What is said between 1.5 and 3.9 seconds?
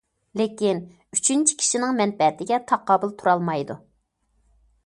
كىشىنىڭ مەنپەئەتىگە تاقابىل تۇرالمايدۇ.